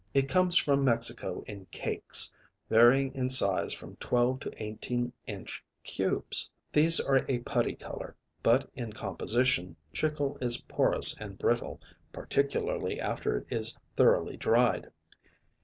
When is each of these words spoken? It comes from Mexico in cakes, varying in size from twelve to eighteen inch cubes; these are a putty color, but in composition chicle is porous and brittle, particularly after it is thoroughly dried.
It 0.15 0.27
comes 0.27 0.57
from 0.57 0.83
Mexico 0.83 1.43
in 1.45 1.67
cakes, 1.67 2.31
varying 2.71 3.13
in 3.13 3.29
size 3.29 3.71
from 3.71 3.97
twelve 3.97 4.39
to 4.39 4.51
eighteen 4.57 5.13
inch 5.27 5.63
cubes; 5.83 6.49
these 6.73 6.99
are 6.99 7.23
a 7.29 7.37
putty 7.41 7.75
color, 7.75 8.15
but 8.41 8.67
in 8.73 8.93
composition 8.93 9.75
chicle 9.93 10.39
is 10.41 10.57
porous 10.61 11.15
and 11.19 11.37
brittle, 11.37 11.79
particularly 12.11 12.99
after 12.99 13.37
it 13.37 13.47
is 13.51 13.77
thoroughly 13.95 14.37
dried. 14.37 14.89